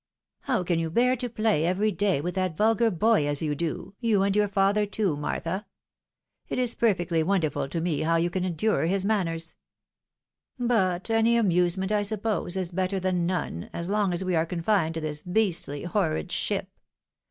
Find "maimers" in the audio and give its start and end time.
9.05-9.53